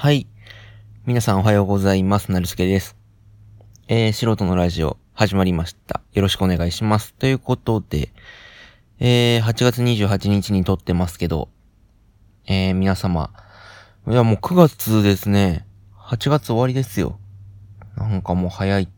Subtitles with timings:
[0.00, 0.26] はい。
[1.04, 2.32] 皆さんおはようございます。
[2.32, 2.96] なるすけです。
[3.86, 6.00] えー、素人のラジオ始まりました。
[6.14, 7.12] よろしくお願いします。
[7.12, 8.10] ということで、
[8.98, 11.50] えー、8月28日に撮ってますけど、
[12.46, 13.30] えー、皆様、
[14.08, 15.66] いやもう9月ですね。
[15.98, 17.20] 8月終わりですよ。
[17.94, 18.88] なんかもう早い、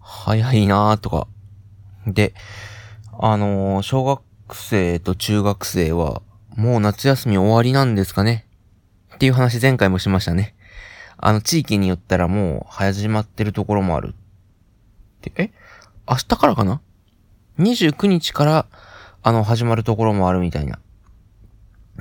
[0.00, 1.28] 早いなーとか。
[2.06, 2.34] で、
[3.18, 6.20] あのー、小学生と中学生は、
[6.56, 8.46] もう夏休み終わりなんですかね。
[9.14, 10.54] っていう話前回もしましたね。
[11.16, 14.14] あの、地域によったらもう始まってるところもある。
[14.14, 14.14] っ
[15.20, 15.50] てえ？
[16.08, 16.80] 明日からかな
[17.58, 18.66] ?29 日から、
[19.22, 20.78] あの、始まるところもあるみたいな。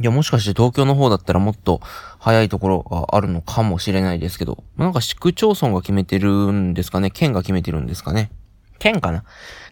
[0.01, 1.79] いや、もしかして東京の方だったらもっと
[2.17, 8.31] 早いところがあるのかもしれないですけど、なんか市区町村が決めてるんですかね県が決めてるんですかね
[8.79, 9.23] 県かな？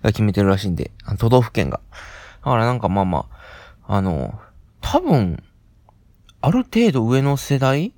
[0.03, 1.81] が決めてるらしいんで、都道府県が。
[2.45, 3.25] だからなんかまあま
[3.87, 4.39] あ、あの、
[4.79, 5.43] 多分、
[6.41, 7.93] ある程度上の世代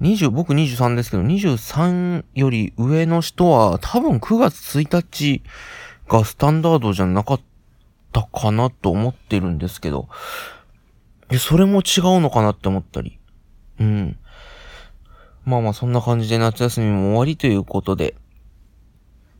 [0.00, 5.42] ?20、僕23ですけど、23より上の人は多分9月1日
[6.08, 7.40] がスタンダードじゃなかっ
[8.12, 10.08] たかなと思ってるんですけど、
[11.38, 13.18] それも違うのかなって思ったり。
[13.78, 14.18] うん。
[15.44, 18.14] まあまあそんな感じで夏休みも終わりということで、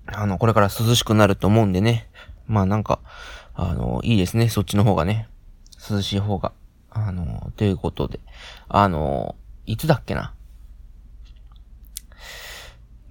[0.07, 2.11] あの、これから涼しくなると思うんでね。
[2.47, 3.01] まあなんか、
[3.55, 5.29] あの、いいですね、そっちの方がね。
[5.91, 6.53] 涼しい方が。
[6.99, 8.21] あの、ということで、
[8.69, 10.33] あの、いつだっけな？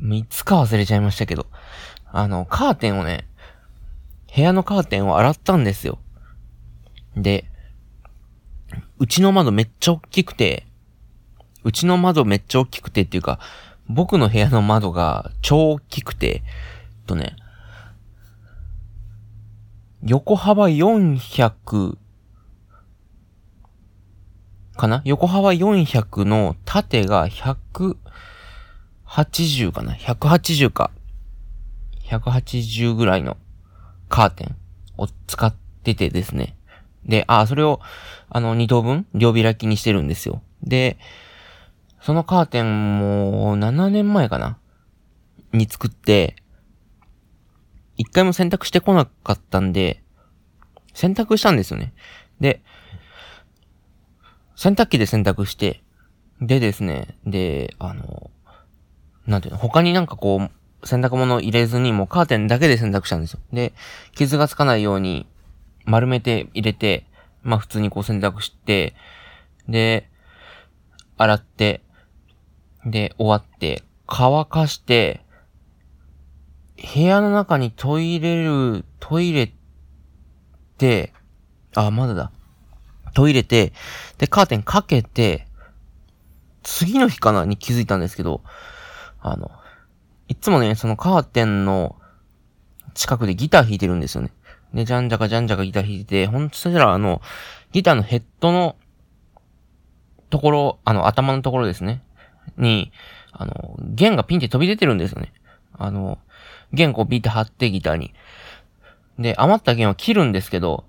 [0.01, 1.45] いつか忘れちゃいましたけど、
[2.11, 3.27] あの、カーテンをね、
[4.35, 5.99] 部屋のカーテンを洗ったんですよ。
[7.15, 7.45] で、
[8.97, 10.65] うちの窓めっちゃ大きくて、
[11.63, 13.39] うちの窓めっちゃ大きくてっていうか、
[13.87, 16.41] 僕の部屋の窓が超大きくて、
[17.05, 17.35] とね、
[20.03, 21.97] 横幅400
[24.75, 25.01] かな？
[25.05, 30.91] 横幅400の縦が180かな ?180 か。
[32.03, 33.37] 180ぐらいの
[34.09, 34.55] カーテン
[34.97, 36.57] を使っててですね。
[37.05, 37.79] で、あ、それを、
[38.29, 39.05] あの、2等分？
[39.13, 40.41] 両開きにしてるんですよ。
[40.61, 40.97] で、
[42.01, 44.57] そのカーテンも7年前かな？
[45.53, 46.35] に作って、
[47.97, 50.03] 一回も洗濯してこなかったんで、
[50.93, 51.93] 洗濯したんですよね。
[52.39, 52.61] で、
[54.55, 55.81] 洗濯機で洗濯して、
[56.41, 58.29] でですね、で、あの、
[59.27, 60.49] なんていうの、他になんかこ
[60.83, 63.39] う、洗濯物入れずにもうカーテンだけで洗濯したんですよ。
[63.51, 63.73] で、
[64.13, 65.27] 傷がつかないように
[65.85, 67.05] 丸めて入れて、
[67.43, 68.95] まあ普通にこう洗濯して、
[69.67, 70.09] で、
[71.17, 71.81] 洗って、
[72.85, 75.21] で、終わって、乾かして、
[76.93, 79.51] 部屋の中にトイレる、トイレっ
[80.77, 81.13] て、
[81.73, 82.31] あ、まだだ。
[83.15, 83.73] トイレて、
[84.19, 85.47] で、カーテンかけて、
[86.61, 88.41] 次の日かなに気づいたんですけど、
[89.21, 89.49] あの、
[90.27, 91.95] いつもね、そのカーテンの
[92.93, 94.31] 近くでギター弾いてるんですよね。
[94.73, 97.21] で、じゃんじゃかじゃんじゃかギター弾いてて、ほんとそしたらあの、
[97.71, 98.75] ギターのヘッドの
[100.29, 102.03] ところ、あの、頭のところですね。
[102.57, 102.91] に、
[103.31, 105.31] あの、弦がピンって飛び出てるんですよね。
[105.73, 106.19] あの、
[106.73, 108.13] 弦こうビーって貼ってギターに。
[109.19, 110.85] で、余った弦は切るんですけど、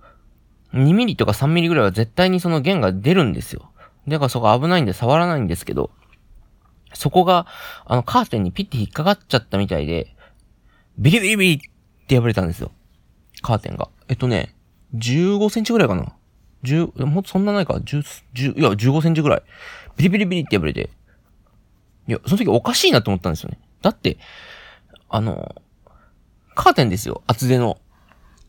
[0.74, 3.70] 2ミリとか3ミリぐらいは絶対にその弦が出るんですよ。
[4.08, 5.90] だからそこ危ないんで触らないんですけど、
[6.94, 7.46] そこが、
[7.84, 10.14] あの、カーテンにピッて引っかかっちゃったみたいで、
[10.98, 12.70] ビリビリビリって破れたんですよ。
[13.42, 13.88] カーテンが。
[14.08, 14.54] えっとね、
[14.94, 16.12] 15センチぐらいかな。
[16.62, 17.74] 10、もっとそんなないか。
[17.74, 19.42] 10、いや、15センチぐらい。
[19.96, 20.90] ビリビリビリって破れて。
[22.08, 23.58] いや、その時おかしいなと思ったんですよね。
[23.82, 24.18] だって、
[25.08, 25.56] あの、
[26.54, 27.22] カーテンですよ。
[27.26, 27.78] 厚手の。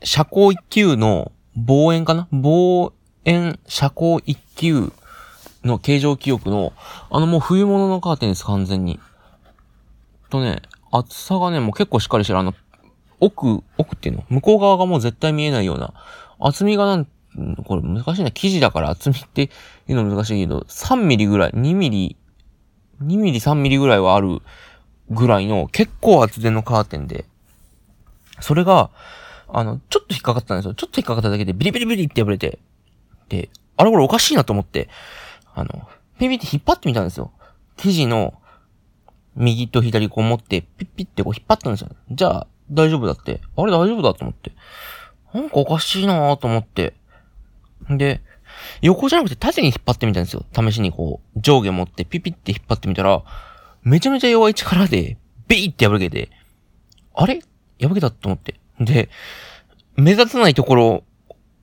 [0.04, 2.28] 遮光一級の望遠かな？
[2.32, 2.94] 望
[3.26, 4.94] 遠遮光一級
[5.64, 6.72] の形状記憶の、
[7.10, 9.00] あのもう冬物のカーテンです、完全に。
[10.30, 12.40] とね、厚さがね、もう結構しっかりしてる。
[12.40, 12.54] あの、
[13.20, 14.24] 奥、奥っていうの？
[14.30, 15.94] 向こう側がもう絶対見えないような。
[16.40, 17.08] 厚みがなん、
[17.66, 18.32] これ難しいな。
[18.32, 19.50] 生地だから厚みって
[19.88, 22.16] いうの難しいけど、3ミリぐらい、2ミリ、
[23.02, 24.42] 2ミリ3ミリぐらいはある
[25.10, 27.26] ぐらいの結構厚手のカーテンで、
[28.40, 28.92] それが、
[29.50, 30.74] あの、ちょっと引っかかったんですよ。
[30.74, 32.60] ちょっと引っかかっただけでビリビリビリって破れて、
[33.30, 34.90] で、あれこれおかしいなと思って、
[35.54, 35.88] あの、
[36.20, 37.32] ピピって引っ張ってみたんですよ。
[37.78, 38.34] 生地の
[39.36, 41.90] 右と左こう持って、ピッピってこう引っ張ったんですよ。
[42.12, 43.42] じゃあ、大丈夫だって。
[43.56, 44.52] あれ大丈夫だと思って。
[45.34, 46.96] なんかおかしいなと思って。
[47.90, 48.22] で、
[48.82, 50.46] 横じゃなくて縦に引っ張ってみたんですよ。
[50.54, 53.24] 試しにこう、上下持ってピピって引っ張ってみたら、
[53.84, 55.18] めちゃめちゃ弱い力で、
[55.48, 56.30] ビーって破けて、
[57.14, 57.40] あれ？
[57.80, 58.60] 破けたと思って。
[58.80, 59.10] で、
[59.96, 61.04] 目立たないところ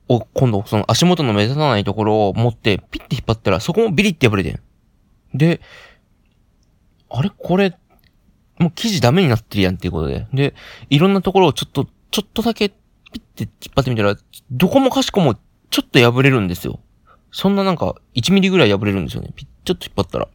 [0.09, 4.59] を、今度、その足元の目立たないところを持って、ピッて引っ張ったら、そこもビリって破れてん。
[5.33, 5.61] で、
[7.09, 7.29] あれ？
[7.29, 7.77] これ、
[8.59, 10.27] もう生地ダメになってるやんっていうことで。
[10.33, 10.53] で、
[10.89, 12.75] いろんなところをちょっと、ちょっとだけピ
[13.15, 14.15] ッて引っ張ってみたら、
[14.51, 15.35] どこもかしこも
[15.69, 16.79] ちょっと破れるんですよ。
[17.31, 19.31] そんななんか、1ミリぐらい破れるんですよね。
[19.35, 20.27] ピッ、ちょっと引っ張ったら。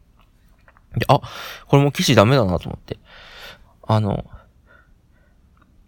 [0.97, 1.19] で、あ、
[1.67, 2.99] これも生地ダメだなと思って。
[3.87, 4.25] あの、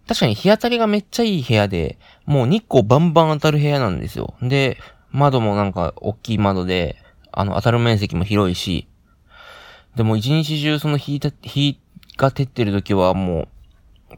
[0.06, 4.34] 確かに日当たりがめっちゃいい部屋で、もう日光バンバン当たる部屋なんですよ。
[4.42, 4.78] で、
[5.10, 6.96] 窓もなんか大きい窓で、
[7.32, 8.86] あの、当たる面積も広いし、
[9.96, 11.80] でも一日中その日日
[12.16, 13.48] が照ってる時はもう、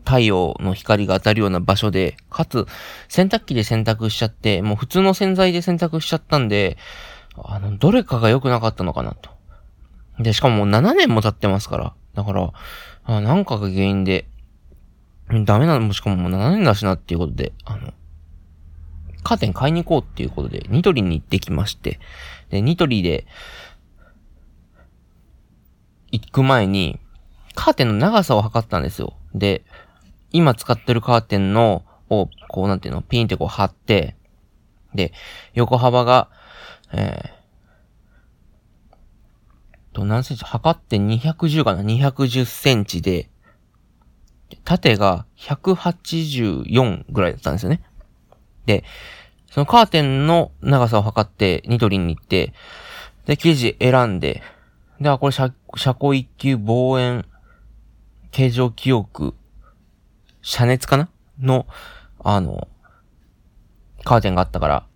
[0.04, 2.66] 太陽の光が当たるような場所で、かつ、
[3.08, 6.76] 洗濯機で洗濯しちゃって、もう普通の洗剤で洗濯しちゃったんで、
[7.36, 9.30] あの、どれかが良くなかったのかなと。
[10.18, 11.94] で、しかももう7年も経ってますから。
[12.14, 12.52] だから、
[13.04, 14.26] あなんかが原因で、
[15.44, 17.92] ダメなのもしかももう7年だしなっていうことで、あの、
[19.24, 21.98] カーテン買いに行こうっていうことで、ニトリに行ってきまして、
[22.50, 23.26] で、ニトリで、
[26.12, 27.00] 行く前に、
[27.56, 29.14] カーテンの長さを測ったんですよ。
[29.34, 29.64] で、
[30.30, 34.14] 今使ってるカーテンの、を、こうなんていうの、ピンってこう貼って、
[34.94, 35.12] で、
[35.54, 36.30] 横幅が、
[36.92, 37.36] えー、
[39.96, 40.44] と、何センチ？
[40.44, 43.30] 測って210かな ?210 センチで、
[44.64, 47.82] 縦が184ぐらいだったんですよね。
[48.66, 48.84] で、
[49.50, 52.52] そのカーテンの長さを測ってニトリに行って、
[53.26, 54.42] で、生地選んで、
[55.00, 57.24] で、あ、これ車、車庫一級防炎、
[58.30, 59.34] 形状記憶、
[60.42, 61.08] 遮熱かな？
[61.40, 61.66] の、
[62.22, 62.68] あの、
[64.04, 64.86] カーテンがあったから、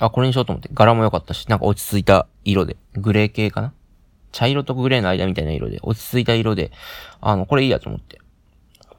[0.00, 3.74] あ、これにしようと思って、柄も良かったし、なんか落ち着いた色で、グレー系かな？
[4.34, 6.72] 茶色とグレーの間みたいな色で、落ち着いた色で、
[7.20, 8.20] あの、これいいやと思って。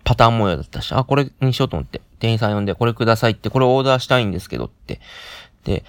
[0.06, 2.02] パターン模様だったし、あ、これにしようと思って。
[2.20, 5.02] 店員さん呼んで、これくださいって、これオーダーしたいんですけどって。
[5.66, 5.84] で、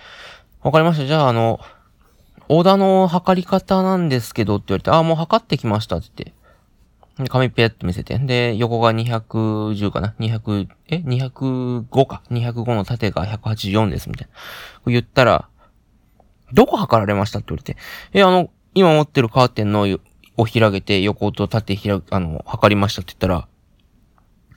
[0.62, 1.06] わかりました。
[1.06, 1.60] じゃあ、あの、
[2.48, 6.37] オーダーの測り方なんですけどって言われて、あ、もう測ってきましたって言っ
[7.19, 7.22] て。
[7.22, 8.19] で、紙ペッと見せて。
[8.19, 12.22] で、横が210かな ?200、え ?205 か。
[12.31, 14.28] 205の縦が184です、みたい
[14.87, 14.93] な。
[14.93, 15.48] 言ったら、
[16.52, 17.76] どこ測られましたって言われて。
[18.12, 19.88] え、あの、今持ってるカーテンの
[20.37, 23.49] を開けて横と縦開く、あの、測りましたって言ったら、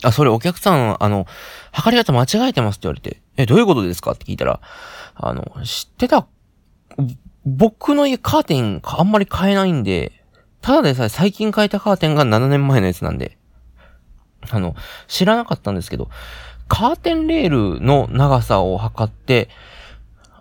[0.04, 1.26] あ、それお客さん、あの、
[1.72, 4.60] 測り方間違えてますって言われて、え、どういうことですかって聞いたら、
[5.16, 6.28] あの、知ってた、
[7.46, 10.12] 僕の家カーテンあんまり買えないんで、
[10.60, 13.38] ただでさえ最近変えたカーテンが7年前のやつなんで、
[14.50, 14.76] あの、
[15.08, 16.10] 知らなかったんですけど、
[16.68, 19.48] カーテンレールの長さを測って、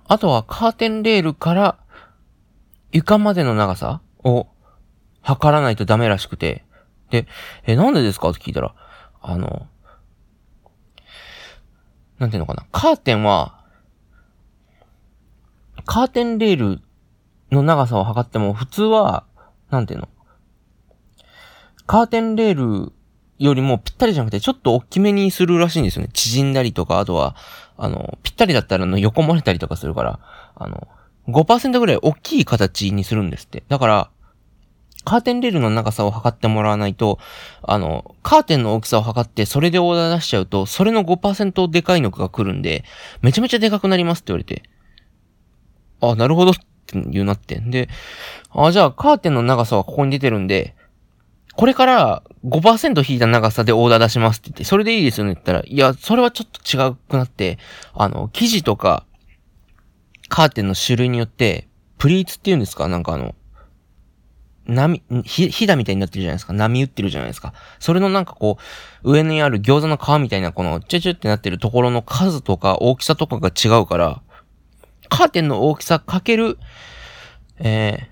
[0.09, 1.79] あとはカーテンレールから
[2.93, 4.46] 床までの長さを
[5.20, 6.64] 測らないとダメらしくて、
[7.11, 7.26] で、
[7.67, 8.31] え、なんでですか？
[8.31, 8.75] って聞いたら、
[9.20, 9.67] あの、
[12.19, 12.67] なんていうのかな？
[12.73, 13.64] カーテンは、
[15.85, 16.82] カーテンレール
[17.50, 19.25] の長さを測っても、普通は、
[19.70, 20.08] なんていうの？
[21.87, 22.93] カーテンレール
[23.38, 26.11] よりもぴったりじゃなくて、ちょっと大きめにするらしいんですよね。
[26.12, 27.37] 縮んだりとか、あとは、
[27.79, 30.20] あの、ぴったりだったらの横漏れたりとかするから、
[30.56, 30.88] あの、
[31.29, 33.63] 5%ぐらい大きい形にするんですって。
[33.69, 34.11] だから、
[35.05, 37.19] カーテンレールの長さを測ってもらわないと、
[37.63, 42.85] あの、カーテンの大きさを測って、それでオーダー出しちゃうと、それの5%でかいのが来るんで、
[43.23, 44.63] めちゃめちゃでかくなりますって言われて。
[46.01, 47.59] あ、なるほどって言うなって。
[47.61, 47.89] で、
[48.51, 50.75] あ、じゃあカーテンの長さはここに出てるんで、
[51.55, 57.59] これから5%引いた長さでオーダー出しますって言って、それでいいですよねって言ったら、いや、それはちょっと違くなって、
[57.95, 59.05] あの、生地とか、
[60.28, 61.68] カーテンの種類によって、
[61.99, 62.88] プリーツって言うんですか？
[62.88, 63.35] なんかあの、
[64.66, 66.52] 波、ひ、ひだみたいになってるじゃないですか。
[66.52, 67.54] 波打ってるじゃないですか。
[67.78, 68.58] それのなんかこ
[69.02, 74.23] う、上にある餃子の皮みたいなこの、チュチュってなってるところの数とか大きさとかが違うから、
[75.08, 76.58] カーテンの大きさかける、
[77.58, 78.08] え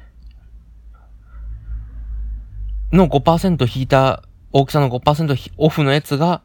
[2.91, 6.41] ー、の5%引いた、大きさの5%オフのやつが、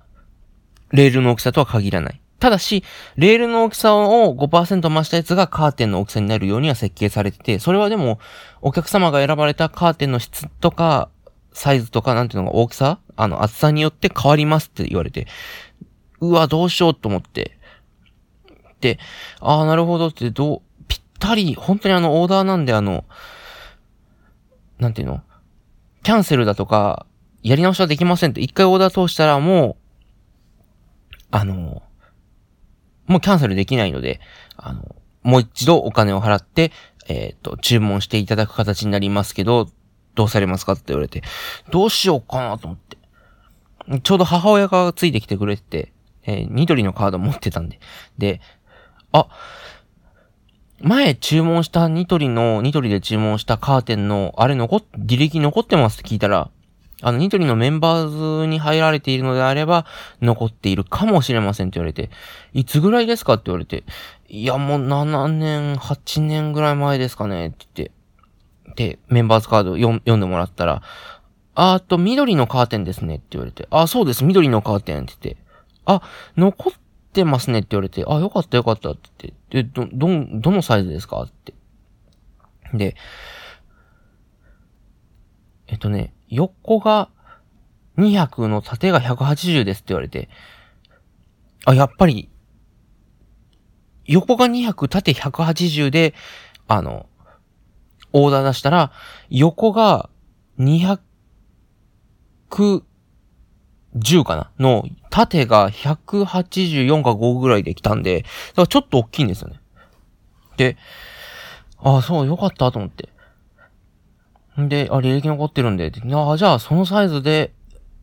[0.91, 2.21] レールの大きさとは限らない。
[2.41, 2.83] ただし、
[3.17, 8.19] レールの大きさを5%増したやつがカーテンの大きさになるようには設計されてて、それはでも、
[8.61, 11.09] お客様が選ばれたカーテンの質とか、
[11.53, 15.27] サイズとか、なんていうのが大きさあの、厚さによって変わりますって言われて、
[16.19, 17.59] うわ、どうしようと思って。
[18.79, 18.97] で、
[19.39, 23.05] ああ、なるほどって、どう、ぴったり、本当にあの、オーダーなんであの、
[24.79, 25.21] なんていうの
[26.01, 27.05] キャンセルだとか、
[27.43, 29.81] やり直しはできませんって、一回オーダー通したらもう、
[31.29, 31.83] あの、
[33.07, 34.19] もうキャンセルできないので、
[34.57, 36.71] あの、もう一度お金を払って、
[37.07, 39.69] えっ、ー、と、注文していただく形になりますけど、
[40.15, 41.23] どうされますかって言われて、
[41.71, 42.97] どうしようかなと思って。
[44.03, 45.93] ちょうど母親がついてきてくれてて、
[46.23, 47.79] えー、緑のカード持ってたんで。
[48.17, 48.41] で、
[49.11, 49.27] あ、
[50.79, 56.49] 前注文したニトリの、ニトリで注文したカーテンの、あれ残っ、履歴残ってますって聞いたら、
[57.01, 59.85] あの、ニトリのメンバーズに入られているのであれば、
[60.21, 62.09] 残っているかもしれませんって言われて、
[62.53, 63.83] いつぐらいですかって言われて、
[64.27, 67.91] いや、もう7年、8年ぐらい前ですかねって言って、
[68.75, 70.81] で、メンバーズカード読んでもらったら、
[71.55, 75.41] あーと、緑のカーテンですねって言われて、あ、そうです、緑のカーテンって言って、
[75.85, 76.01] あ、
[76.37, 76.73] 残っ
[77.13, 79.09] てますねって言われて、あ、よかったよかったって
[79.49, 80.07] 言って、で、ど、ど、
[80.39, 81.53] どのサイズですかって。
[82.73, 82.95] で、
[85.67, 87.09] えっとね、横が
[87.97, 90.29] 200の縦が180ですって言われて、
[91.65, 92.29] あ、やっぱり、
[94.05, 96.15] 横が200、縦180で、
[96.67, 97.05] あの、
[98.13, 98.91] オーダー出したら、
[99.29, 100.09] 横が
[100.57, 100.99] 210
[104.23, 104.51] かな？
[104.57, 109.59] の、縦が184か5ぐらいで来たんで、だからちょっと大きいんですよね。
[110.57, 110.77] で、
[111.77, 113.09] あ、そう、よかったと思って。
[114.59, 117.53] んで、あ、履歴残ってるんで、ああ、じゃあそのサイズで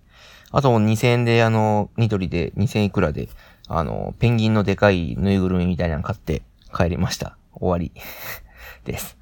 [0.52, 3.28] あと2000円で、あの、ニトリで2000いくらで、
[3.68, 6.42] あの、ペンギンのでかいぬいぐるみみたいなの買って
[6.76, 7.36] 帰りました。
[7.52, 7.92] 終わり
[8.84, 9.16] です。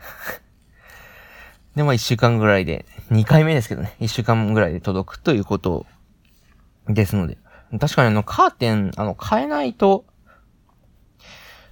[1.76, 5.87] で、まあ1週間ぐらいで、2回目ですけどね、1週間ぐらいで届くということ
[6.88, 7.38] ですので。
[7.78, 10.06] 確かにあの、カーテン、あの、買えないと、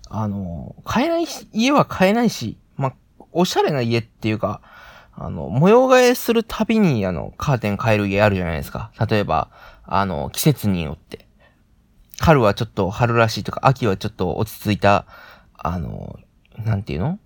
[0.09, 2.93] あの、買えないし、家は買えないし、ま
[3.33, 4.61] おしゃれな家っていうか、
[5.19, 8.91] あの、模様替えするたびに、あの、カーテン変える家あるじゃないですか。
[9.09, 9.51] 例えば、
[9.85, 11.27] あの、季節によって。
[12.19, 15.07] 春はちょっと春らしいとか、秋はちょっと落ち着いた、
[15.57, 16.19] あの、
[16.65, 17.19] なんていうの？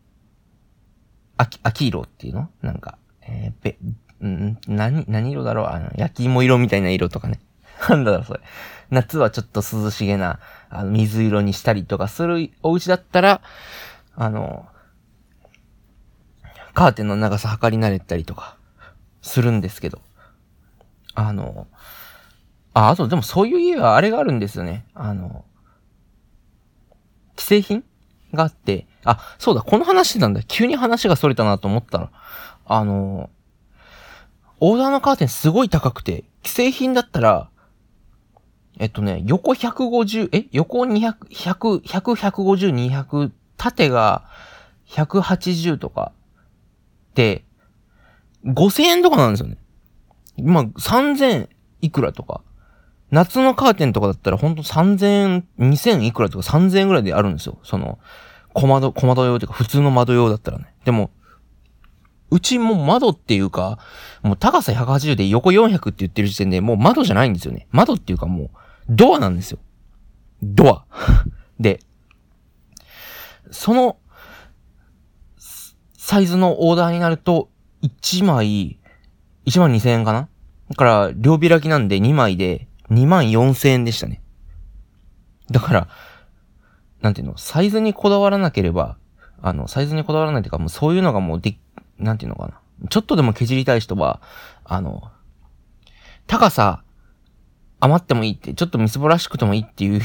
[1.36, 2.50] 秋、秋色っていうの？
[2.62, 5.66] なんか、えー、べ、ん何、何色だろう？
[5.66, 7.40] あの、焼き芋色みたいな色とかね。
[7.88, 8.40] なんだろう、それ。
[8.90, 13.40] 夏はちょっと涼しげな、あの、水色にしたりとかするお家だったら、
[14.16, 14.66] あの、
[16.74, 18.56] カーテンの長さ測り慣れたりとか、
[19.22, 20.00] するんですけど。
[21.14, 21.66] あの、
[22.72, 24.86] あ、あとでもそういう家はあれがあるんですよね。
[24.94, 25.44] あの、
[27.36, 27.84] 既製品
[28.32, 30.42] があって、あ、そうだ、この話なんだ。
[30.42, 32.10] 急に話が逸れたなと思ったら、
[32.66, 33.30] あの、
[34.60, 37.50] オーダーのカーテンすごい高くて、既製品だったら、
[38.78, 44.24] えっとね、横150、え横200、100、100、150、200、縦が
[44.86, 46.12] 180とか、
[47.14, 49.58] 5000円とかなんですよね。
[50.36, 51.48] 今、3000
[51.82, 52.42] いくらとか。
[53.10, 57.58] 夏のカーテンとかだったらほんと3000、2000いくらとか3000円ぐらいであるんですよ。
[57.64, 57.98] その、
[58.52, 60.72] 小窓、小窓用というか普通の窓用だったらね。
[60.84, 61.10] でも、
[62.30, 63.78] うちも窓っていうか、
[64.22, 67.66] もう高さ180で横400って言ってる時点でもう窓じゃないんですよね。
[67.72, 68.50] 窓っていうかもう、
[68.88, 69.58] ドアなんですよ。
[70.42, 70.84] ドア。
[71.58, 71.80] で、
[73.50, 73.96] その、
[76.10, 77.50] サイズのオーダーになると、
[77.82, 78.80] 1枚、
[79.46, 80.28] 1万2000円かな？
[80.68, 84.20] だから、両開きなんで2枚で2万4000円でしたね。
[85.52, 85.88] だから、
[87.00, 88.96] なんていうの、サイズにこだわらなければ、
[89.40, 91.60] あの、サイズにこだわらないというか、もうそういうのがもうで、
[91.96, 92.88] なんていうのかな？
[92.88, 94.20] ちょっとでも削りたい人は、
[94.64, 95.12] あの、
[96.26, 96.82] 高さ
[97.78, 100.02] 余ってもいいって、ちょっとみすぼらしくてもいいっていう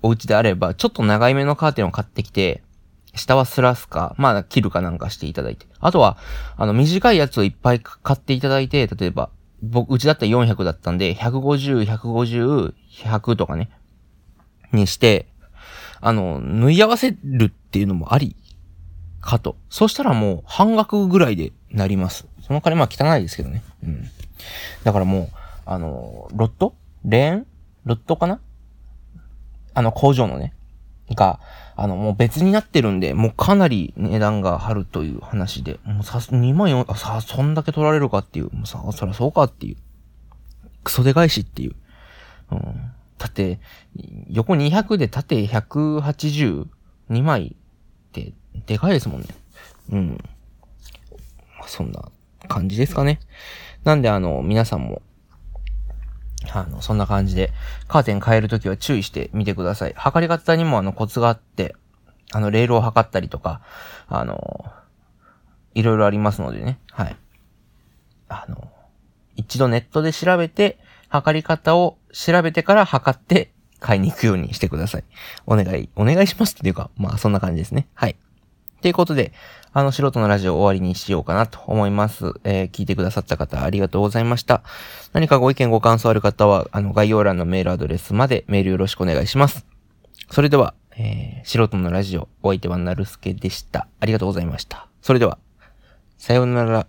[0.00, 2.62] お家であれば、ちょっと長い目のカーテンを買ってきて、
[3.18, 5.66] 下はスラスか、まあ、切るかなんかしていただいて。
[5.80, 6.16] あとは、
[6.56, 9.30] あの、短いやつをいっぱい買っていただいて、例えば、
[9.62, 13.70] 僕、うちだったら400だったんで、150、150、100とかね、
[14.72, 15.28] にして、
[16.00, 18.36] あの、縫い合わせるっていうのもあり
[19.20, 19.56] かと。
[19.68, 22.26] そしたらもう半額ぐらいでなります。
[22.40, 23.62] その代わりまあ汚いですけどね。
[23.82, 24.04] うん。
[24.84, 25.28] だからもう、
[25.66, 26.74] あの、ロット？
[27.04, 27.46] レーン？
[27.84, 28.40] ロットかな？
[29.74, 30.54] あの工場のね。
[31.14, 31.40] が、
[31.76, 39.76] あの、もう別になってるんで、もうかなり値段が張るという話で、もうさ、2万4、あ、さ、そんだけ取られるかっていう、もうさ、そらそうかっていう。
[40.84, 41.74] クソでかいしっていう。
[42.50, 42.60] うん。
[43.18, 43.58] だって、
[44.28, 46.66] 横200で縦182
[47.22, 47.56] 枚
[48.08, 48.32] って
[48.66, 49.28] でかいですもんね。
[49.90, 50.18] うん。
[51.66, 52.10] そんな
[52.48, 53.20] 感じですかね。
[53.84, 55.02] なんであの、皆さんも
[56.52, 57.52] あの、そんな感じで、
[57.88, 59.94] カーテン変えるときは注意してみてください。
[59.96, 61.74] 測り方にもあのコツがあって、
[62.32, 63.60] あの、レールを測ったりとか、
[64.08, 64.64] あの、
[65.74, 66.78] いろいろありますのでね。
[66.90, 67.16] はい。
[68.28, 68.70] あの、
[69.36, 70.78] 一度ネットで調べて、
[71.08, 75.04] 測り方を調べてから測って買いに行くようにしてください。
[75.46, 77.88] お願い、お願いしますっていうか、まあそんな感じですね。
[77.94, 78.16] はい。
[78.82, 79.32] ということで、
[79.72, 82.32] あの、素人のラジオ終わりにしようかなと思います。
[82.44, 84.62] えー、聞いてくださった方ありがとうございました。
[85.12, 89.66] 何かご意見ご感想ある方は、あの、概要欄のメールアドレスまでメールよろしくお願いします。
[90.30, 93.88] それでは、えー、素人のラジオ、お相手はなるすけでした。
[94.00, 94.88] ありがとうございました。
[95.02, 95.38] それでは、
[96.16, 96.86] さようなら。